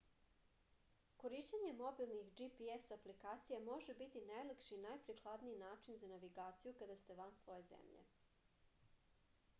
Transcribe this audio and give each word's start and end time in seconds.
korišćenje 1.23 1.73
mobilnih 1.81 2.31
gps 2.39 2.87
aplikacija 2.95 3.61
može 3.67 3.95
biti 4.01 4.25
najlakši 4.31 4.75
i 4.79 4.81
najprikladniji 4.87 5.61
način 5.67 6.03
za 6.05 6.11
navigaciju 6.15 6.75
kada 6.83 6.99
ste 7.05 7.21
van 7.23 7.41
svoje 7.45 7.71
zemlje 7.73 8.05